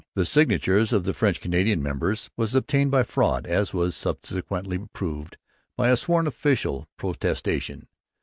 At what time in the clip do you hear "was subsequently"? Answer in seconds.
3.71-4.79